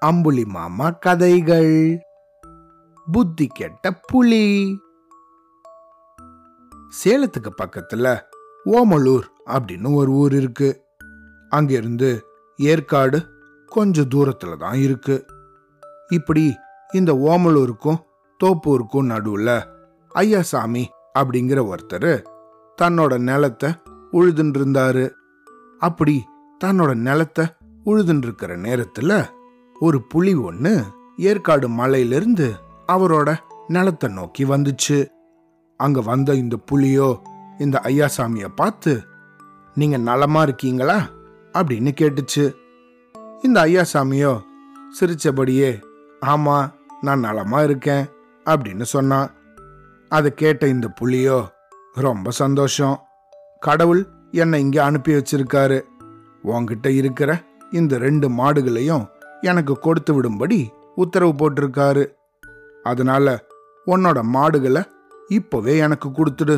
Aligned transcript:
அம்புலி 0.00 0.44
மாமா 0.44 0.90
கதைகள். 0.90 1.98
புத்தி 3.12 3.46
கெட்ட 3.46 3.92
புலி. 3.92 4.78
சேலத்துக்கு 7.04 7.50
பக்கத்துல 7.62 8.20
ஓமலூர் 8.64 9.24
அப்படின்னு 9.46 9.94
ஒரு 9.94 10.10
ஊர் 10.10 10.34
இருக்கு. 10.34 10.84
அங்கிருந்து 11.48 12.24
ஏற்காடு 12.56 13.28
கொஞ்சம் 13.66 14.08
தூரத்துல 14.08 14.56
தான் 14.56 14.74
இருக்கு. 14.74 15.26
இப்படி 16.08 16.56
இந்த 16.92 17.12
ஓமலூருக்கும் 17.12 17.98
தோப்பூருக்கும் 18.44 19.10
நடுவுல 19.12 19.62
ஐயாசாமி 20.14 20.84
அப்படிங்கிற 21.18 21.74
ஒருத்தர் 21.74 22.24
தன்னோட 22.82 23.18
நிலத்தை 23.18 23.70
உழுதுன்னு 24.12 24.56
இருந்தாரு 24.58 25.10
அப்படி 25.78 26.24
தன்னோட 26.64 26.94
நிலத்தை 26.94 27.46
உழுதுன்னு 27.86 28.56
நேரத்தில் 28.56 29.08
நேரத்துல 29.08 29.28
ஒரு 29.80 30.02
புலி 30.02 30.34
ஒன்று 30.34 30.84
ஏற்காடு 31.16 31.68
மலையிலிருந்து 31.68 32.54
அவரோட 32.88 33.36
நிலத்தை 33.68 34.10
நோக்கி 34.10 34.44
வந்துச்சு. 34.44 35.08
அங்க 35.76 36.00
வந்த 36.00 36.34
இந்த 36.34 36.56
புலியோ 36.72 37.20
இந்த 37.58 37.80
ஐயாசாமிய 37.84 38.48
பார்த்து 38.56 39.02
நீங்க 39.74 39.96
நலமா 39.96 40.42
இருக்கீங்களா? 40.42 41.08
அப்படின்னு 41.52 41.90
கேட்டுச்சு. 42.00 42.54
இந்த 43.42 43.64
ஐயாசாமியோ 43.64 44.40
சிரிச்சபடியே 45.00 45.80
ஆமா 46.26 46.72
நான் 47.00 47.20
நலமா 47.20 47.62
இருக்கேன் 47.62 48.06
அப்படின்னு 48.44 48.82
சொன்னான் 48.82 49.30
அதை 50.08 50.34
கேட்ட 50.34 50.66
இந்த 50.66 50.88
புலியோ 51.00 51.48
ரொம்ப 51.94 52.30
சந்தோஷம். 52.30 53.00
கடவுள் 53.60 54.06
என்னை 54.30 54.60
இங்கே 54.60 54.78
அனுப்பி 54.78 55.12
வச்சிருக்காரு. 55.12 55.82
உன்கிட்ட 56.44 56.86
இருக்கிற 56.86 57.42
இந்த 57.70 57.98
ரெண்டு 57.98 58.28
மாடுகளையும் 58.28 59.08
எனக்கு 59.40 59.78
கொடுத்து 59.78 60.12
விடும்படி 60.14 60.68
உத்தரவு 60.94 61.32
போட்டிருக்காரு. 61.32 62.04
அதனால 62.82 63.44
உன்னோட 63.86 64.22
மாடுகளை 64.22 64.82
இப்போவே 65.28 65.78
எனக்கு 65.78 66.08
கொடுத்துடு 66.08 66.56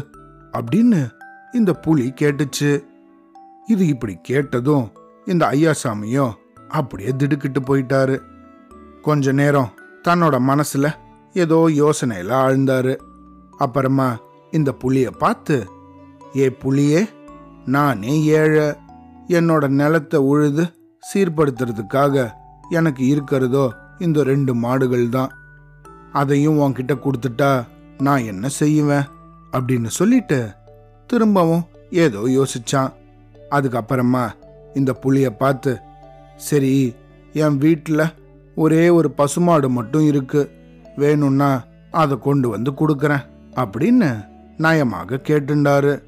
அப்படின்னு 0.53 1.11
இந்த 1.53 1.73
புலி 1.73 2.13
கேட்டுச்சு. 2.21 2.85
இது 3.67 3.87
இப்படி 3.87 4.19
கேட்டதும் 4.23 4.93
இந்த 5.25 5.47
ஐயாசாமியும் 5.47 6.33
அப்படியே 6.69 7.13
திடுக்கிட்டு 7.17 7.61
போயிட்டாரு. 7.61 8.17
கொஞ்ச 9.03 9.33
நேரம் 9.33 9.73
தன்னோட 10.09 10.37
மனசுல 10.51 10.87
ஏதோ 11.33 11.69
யோசனையில 11.69 12.33
ஆழ்ந்தாரு. 12.45 12.95
அப்புறமா 13.59 14.19
இந்த 14.51 14.75
புளியை 14.85 15.11
பார்த்து 15.19 15.67
ஏ 16.37 16.57
புலியே 16.65 17.09
நானே 17.67 18.25
ஏழை 18.25 18.75
என்னோட 19.29 19.69
நிலத்தை 19.69 20.21
உழுது 20.21 20.65
சீர்படுத்துறதுக்காக 21.15 22.33
எனக்கு 22.71 23.07
இருக்கிறதோ 23.07 23.73
இந்த 23.99 24.23
ரெண்டு 24.23 24.55
மாடுகள் 24.55 25.09
தான் 25.09 25.33
அதையும் 26.13 26.59
உன்கிட்ட 26.59 26.95
கொடுத்துட்டா 26.95 27.65
நான் 27.99 28.25
என்ன 28.25 28.49
செய்வேன்? 28.49 29.05
அப்படின்னு 29.53 29.87
சொல்லிட்டு 29.87 30.49
திரும்பவும் 31.07 31.67
ஏதோ 31.91 32.19
யோசிச்சான். 32.19 32.93
அதுக்கப்புறமா 33.51 34.31
இந்த 34.75 34.93
புளிய 34.93 35.31
பார்த்து 35.31 35.81
சரி 36.37 36.95
என் 37.33 37.59
வீட்டில் 37.59 38.13
ஒரே 38.55 38.89
ஒரு 38.89 39.11
பசுமாடு 39.11 39.71
மட்டும் 39.71 40.07
இருக்கு. 40.07 40.51
வேணும்னா 40.97 41.63
அதை 41.91 42.19
கொண்டு 42.19 42.49
வந்து 42.49 42.71
கொடுக்குறேன் 42.71 43.27
அப்படின்னு 43.57 44.25
நயமாக 44.59 45.21
கேட்டுண்டாரு. 45.29 46.03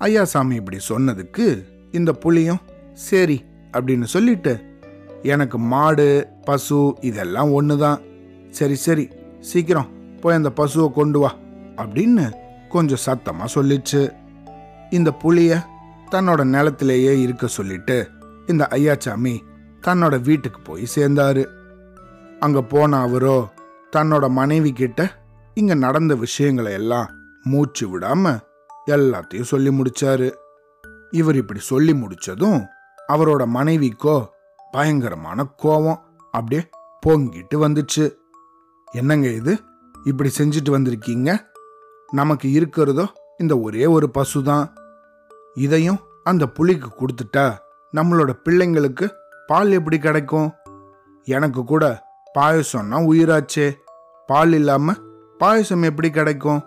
ஐயாசாமி 0.00 0.52
இப்படி 0.52 0.78
சொன்னதுக்கு 0.88 1.69
இந்த 1.92 2.12
புளியும் 2.12 2.60
சரி 2.92 3.44
அப்படின்னு 3.72 4.02
சொல்லிட்டு 4.02 4.52
எனக்கு 5.22 5.58
மாடு 5.58 6.28
பசு 6.44 6.96
இதெல்லாம் 7.00 7.50
ஒன்று 7.50 7.78
தான் 7.78 8.00
சரி 8.50 8.74
சரி 8.74 9.08
சீக்கிரம் 9.40 9.90
போய் 10.20 10.34
அந்த 10.34 10.50
பசுவை 10.56 10.92
கொண்டு 10.92 11.18
வா 11.18 11.30
அப்படின்னு 11.76 12.30
கொஞ்சம் 12.68 13.04
சத்தமாக 13.06 13.54
சொல்லிச்சு. 13.54 14.10
இந்த 14.90 15.10
புளிய 15.10 15.66
தன்னோட 16.10 16.44
நிலத்திலேயே 16.44 17.20
இருக்க 17.20 17.46
சொல்லிட்டு 17.46 18.08
இந்த 18.46 18.68
ஐயாச்சாமி 18.70 19.34
தன்னோட 19.86 20.22
வீட்டுக்கு 20.22 20.60
போய் 20.60 20.84
சேர்ந்தாரு. 20.94 21.44
அங்கே 22.40 22.60
போன 22.60 23.00
அவரோ 23.00 23.48
தன்னோட 23.96 24.28
மனைவி 24.28 24.72
கிட்ட 24.72 25.10
இங்கே 25.54 25.74
நடந்த 25.74 26.14
விஷயங்களை 26.14 26.72
எல்லாம் 26.72 27.10
மூச்சு 27.42 27.98
விடாம 27.98 28.38
எல்லாத்தையும் 28.86 29.50
சொல்லி 29.52 29.70
முடிச்சாரு. 29.70 30.30
இவர் 31.10 31.36
இப்படி 31.36 31.60
சொல்லி 31.60 31.92
முடிச்சதும் 31.92 32.66
அவரோட 33.08 33.46
மனைவிக்கோ 33.46 34.26
பயங்கரமான 34.72 35.46
கோவம் 35.62 36.00
அப்படியே 36.30 36.68
பொங்கிட்டு 37.06 37.54
வந்துச்சு. 37.54 38.14
என்னங்க 38.92 39.28
இது? 39.28 39.60
இப்படி 40.04 40.30
செஞ்சுட்டு 40.38 40.70
வந்திருக்கீங்க? 40.70 41.38
நமக்கு 42.12 42.50
இருக்கிறதோ 42.50 43.34
இந்த 43.38 43.60
ஒரே 43.60 43.86
ஒரு 43.86 44.10
பசு 44.10 44.42
தான் 44.42 44.74
இதையும் 45.54 45.98
அந்த 46.24 46.48
புலிக்கு 46.48 46.88
கொடுத்துட்டா 46.88 47.56
நம்மளோட 47.96 48.30
பிள்ளைங்களுக்கு 48.44 49.10
பால் 49.46 49.72
எப்படி 49.72 49.98
கிடைக்கும்? 49.98 50.50
எனக்கு 51.24 51.64
கூட 51.64 52.02
பாயசம்னா 52.38 52.98
உயிராச்சே. 53.12 53.72
பால் 54.26 54.52
இல்லாம 54.52 54.94
பாயசம் 55.38 55.82
எப்படி 55.82 56.10
கிடைக்கும்? 56.10 56.62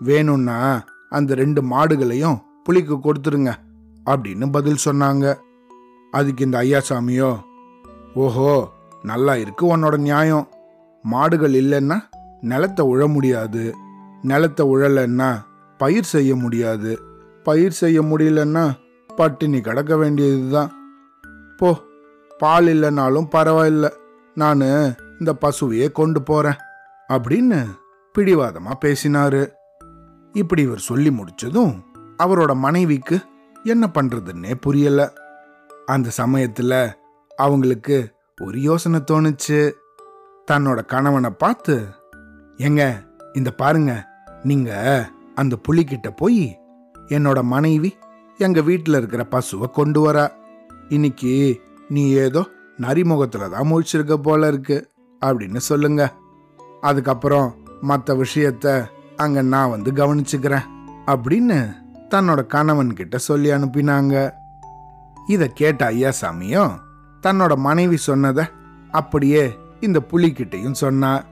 வேணும்னா 0.00 0.84
அந்த 1.08 1.34
ரெண்டு 1.34 1.62
மாடுகளையும் 1.62 2.40
புலிக்கு 2.64 2.94
கொடுத்துருங்க. 2.96 3.54
அப்படின்னு 4.06 4.46
பதில் 4.52 4.84
சொன்னாங்க. 4.84 5.26
அதுக்கு 6.10 6.44
இந்த 6.44 6.58
ஐயாசாமியோ 6.60 7.30
ஓஹோ 8.14 8.72
நல்லா 9.02 9.34
இருக்கு 9.36 9.76
உன்னோட 9.76 9.96
நியாயம். 9.96 10.48
மாடுகள் 11.04 11.52
இல்லைன்னா 11.52 11.98
நிலத்தை 12.40 12.86
உழ 12.86 13.02
முடியாது. 13.06 13.74
நிலத்தை 14.22 14.64
உழலைன்னா 14.66 15.30
பயிர் 15.80 16.10
செய்ய 16.14 16.34
முடியாது. 16.36 16.92
பயிர் 17.42 17.72
செய்ய 17.72 18.02
முடியலன்னா 18.02 18.64
பட்டினி 19.10 19.60
கிடக்க 19.60 19.96
வேண்டியது 19.96 20.50
தான் 20.50 20.70
போ 21.56 21.70
பால் 22.38 22.66
இல்லைனாலும் 22.66 23.28
பரவாயில்ல. 23.32 23.88
நான் 24.34 24.62
இந்த 25.18 25.32
பசுவையே 25.40 25.92
கொண்டு 25.92 26.22
போறேன் 26.22 26.60
அப்படின்னு 27.08 27.58
பிடிவாதமா 28.14 28.72
பேசினாரு. 28.84 29.42
இப்படி 30.32 30.62
இவர் 30.62 30.88
சொல்லி 30.90 31.10
முடிச்சதும் 31.10 31.74
அவரோட 32.18 32.54
மனைவிக்கு 32.54 33.16
என்ன 33.64 33.90
பண்றதுன்னே 33.94 34.54
புரியல. 34.54 35.12
அந்த 35.86 36.10
சமயத்துல 36.16 36.92
அவங்களுக்கு 37.36 38.14
ஒரு 38.42 38.60
யோசனை 38.60 39.00
தோணுச்சு. 39.10 39.72
தன்னோட 40.50 40.84
கணவனை 40.84 41.30
பார்த்து 41.30 41.86
ஏங்க 42.56 43.06
இந்த 43.32 43.50
பாருங்க 43.50 44.08
நீங்க 44.42 44.70
அந்த 45.34 45.56
புலிகிட்ட 45.68 46.10
போய் 46.16 46.60
என்னோட 47.06 47.42
மனைவி 47.42 47.96
எங்க 48.38 48.60
வீட்டில் 48.60 48.94
இருக்கிற 48.94 49.26
பசுவை 49.30 49.70
கொண்டு 49.70 50.12
வரா. 50.12 50.30
இன்னைக்கு 50.88 51.60
நீ 51.88 52.10
ஏதோ 52.10 52.46
நரிமுகத்துல 52.78 53.50
தான் 53.50 53.70
முழிச்சிருக்க 53.72 54.14
போல 54.14 54.48
இருக்கு 54.48 54.90
அப்படின்னு 55.26 55.56
சொல்லுங்க. 55.56 56.12
அதுக்கப்புறம் 56.80 57.54
மற்ற 57.80 58.14
விஷயத்த 58.14 58.84
அங்க 59.16 59.42
நான் 59.42 59.70
வந்து 59.70 59.92
கவனிச்சுக்கிறேன் 59.92 60.62
அப்படின்னு 61.06 61.81
தன்னோட 62.12 62.46
கணவன் 62.46 62.92
கிட்ட 62.92 63.18
சொல்லி 63.18 63.50
அனுப்பினாங்க. 63.50 64.32
இத 65.26 65.46
கேட்ட 65.46 65.90
ஐயாசாமியும் 65.90 66.72
தன்னோட 67.22 67.56
மனைவி 67.56 67.98
சொன்னத 68.06 68.48
அப்படியே 68.90 69.56
இந்த 69.80 69.98
புலிகிட்டையும் 70.10 70.80
சொன்னா. 70.82 71.24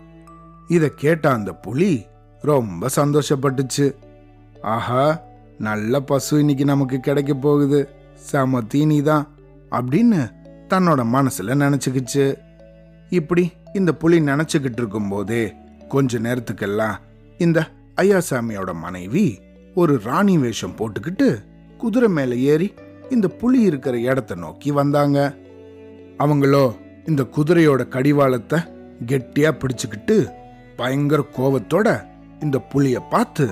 இத 0.68 0.88
கேட்ட 0.88 1.30
அந்த 1.30 1.52
புலி 1.52 2.06
ரொம்ப 2.40 2.88
சந்தோஷப்பட்டுச்சு. 2.96 3.94
ஆஹா 4.62 5.20
நல்ல 5.58 6.00
பசு 6.00 6.38
இன்னைக்கு 6.38 6.64
நமக்கு 6.64 7.00
கிடைக்க 7.00 7.34
போகுது. 7.34 7.80
செம 8.14 8.62
தீனி 8.62 9.02
தான் 9.02 9.28
அப்படின்னு 9.70 10.20
தன்னோட 10.68 11.02
மனசுல 11.16 11.56
நினைச்சுக்கிச்சு. 11.64 12.38
இப்படி 13.10 13.52
இந்த 13.74 13.92
புலி 13.92 14.18
நினைச்சுக்கிட்டு 14.20 14.80
இருக்கும்போதே 14.82 15.54
கொஞ்ச 15.88 16.18
நேரத்துக்கெல்லாம் 16.18 16.96
இந்த 17.38 17.68
ஐயாசாமியோட 17.96 18.74
மனைவி 18.74 19.40
ஒரு 19.74 20.00
ராணி 20.04 20.38
வேஷம் 20.38 20.76
போட்டுக்கிட்டு 20.76 21.42
குதிரை 21.78 22.08
மேலே 22.08 22.40
ஏறி 22.40 22.74
இந்த 23.10 23.28
புலி 23.28 23.60
இருக்கிற 23.60 23.98
இடத்த 23.98 24.34
நோக்கி 24.34 24.70
வந்தாங்க. 24.70 25.34
அவங்களோ 26.18 26.76
இந்த 27.06 27.22
குதிரையோட 27.22 27.88
கடிவாளத்தை 27.88 28.58
கெட்டியா 29.06 29.50
பிடிச்சுக்கிட்டு 29.58 30.32
பயங்கர 30.76 31.24
கோவத்தோட 31.36 32.08
இந்த 32.40 32.58
புலிய 32.58 33.00
பார்த்து 33.00 33.50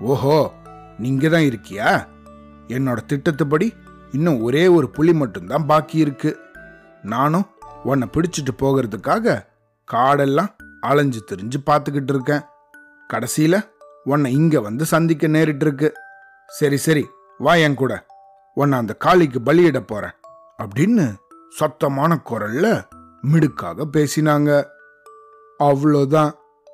ஓஹோ 0.00 0.52
நீங்க 0.98 1.28
தான் 1.28 1.42
இருக்கியா? 1.42 2.06
என்னோட 2.68 2.98
திட்டத்துப்படி 3.06 3.72
இன்னும் 4.12 4.42
ஒரே 4.42 4.66
ஒரு 4.66 4.90
புலி 4.90 5.12
மட்டும்தான் 5.12 5.66
பாக்கி 5.66 5.98
இருக்கு. 5.98 6.36
நானும் 7.02 7.46
உன்னை 7.82 8.08
பிடிச்சிட்டு 8.12 8.52
போகிறதுக்காக 8.58 9.44
காடெல்லாம் 9.92 10.54
அலைஞ்சு 10.80 11.24
திரிஞ்சு 11.30 11.56
பார்த்துக்கிட்டு 11.66 12.12
இருக்கேன். 12.14 12.40
கடைசியில 13.14 13.74
உன்னை 14.06 14.32
இங்க 14.32 14.60
வந்து 14.60 14.84
சந்திக்க 14.84 15.28
நேரிட்டு 15.28 15.64
இருக்கு 15.66 15.92
சரி 16.46 16.76
சரி 16.76 17.04
வா 17.38 17.54
என் 17.54 17.74
கூட. 17.74 18.06
உன்னை 18.54 18.78
அந்த 18.78 18.96
காளிக்கு 19.04 19.38
பலியிட 19.44 19.80
போறேன். 19.86 20.14
அப்படின்னு 20.62 21.14
சத்தமான 21.58 22.22
குரல்ல 22.30 22.84
மிடுக்காக 23.20 23.86
பேசினாங்க. 23.92 24.64
அவ்வளோதான். 25.58 26.32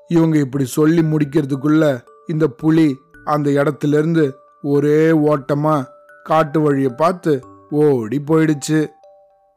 இவங்க 0.08 0.38
இப்படி 0.38 0.64
சொல்லி 0.64 1.02
முடிக்கிறதுக்குள்ள 1.02 2.04
இந்த 2.26 2.46
புலி 2.48 3.00
அந்த 3.24 3.50
இடத்துல 3.50 3.92
இருந்து 3.98 4.36
ஒரே 4.62 5.10
ஓட்டமா 5.10 5.84
காட்டு 6.22 6.60
வழியை 6.60 6.90
பார்த்து 6.96 7.42
ஓடி 7.70 8.22
போயிடுச்சு. 8.26 8.88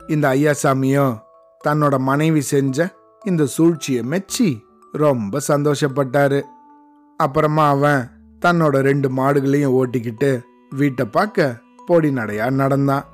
இந்த 0.08 0.30
ஐயாசாமியும் 0.30 1.20
தன்னோட 1.68 1.98
மனைவி 2.00 2.42
செஞ்ச 2.42 2.96
இந்த 3.26 3.46
சூழ்ச்சியை 3.46 4.04
மெச்சி 4.04 4.66
ரொம்ப 4.92 5.40
சந்தோஷப்பட்டாரு. 5.48 6.42
அப்புறமா 7.18 7.68
அவன் 7.68 8.10
தன்னோட 8.46 8.80
ரெண்டு 8.80 9.10
மாடுகளையும் 9.10 9.76
ஓட்டிக்கிட்டு 9.82 10.42
வீட்டை 10.70 11.06
பார்க்க 11.06 11.56
போடி 11.86 12.10
நடையா 12.10 12.52
நடந்தான். 12.52 13.06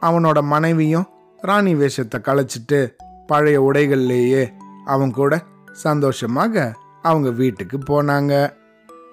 அவனோட 0.00 0.42
மனைவியும் 0.42 1.06
ராணி 1.36 1.74
வேஷத்தை 1.74 2.20
களைச்சிட்டு 2.20 2.92
பழைய 3.26 3.62
உடைகள்லேயே 3.62 4.52
அவன் 4.84 5.10
கூட 5.10 5.42
சந்தோஷமாக 5.72 6.74
அவங்க 7.02 7.30
வீட்டுக்கு 7.30 7.78
போனாங்க. 7.78 8.52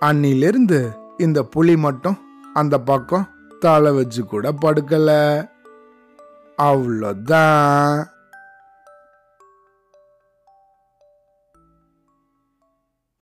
அன்னிலிருந்து 0.01 0.91
இந்த 1.17 1.43
புலி 1.43 1.77
மட்டும் 1.77 2.17
அந்த 2.53 2.79
பக்கம் 2.79 3.29
தலை 3.59 3.91
வச்சு 3.91 4.25
கூட 4.25 4.53
படுக்கல. 4.65 5.09
அவ்வளோதான். 6.57 8.03